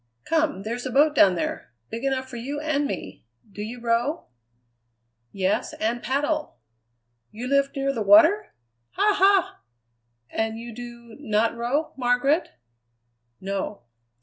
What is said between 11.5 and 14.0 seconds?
row, Margaret?" "No."